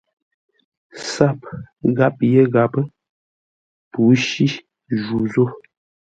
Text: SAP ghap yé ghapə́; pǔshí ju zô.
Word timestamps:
SAP 1.11 1.39
ghap 1.97 2.17
yé 2.31 2.41
ghapə́; 2.53 2.83
pǔshí 3.91 4.45
ju 5.03 5.17
zô. 5.31 5.45